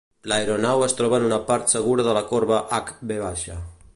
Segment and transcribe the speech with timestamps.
[0.31, 3.31] L'aeronau es troba en una part segura de la corba H-V.